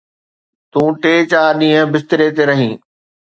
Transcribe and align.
تون 0.71 0.87
ٽي 1.01 1.13
چار 1.31 1.51
ڏينهن 1.59 1.87
بستري 1.93 2.27
تي 2.39 2.43
رهين. 2.51 2.73